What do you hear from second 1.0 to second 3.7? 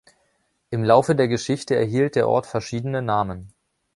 der Geschichte erhielt der Ort verschiedene Namen.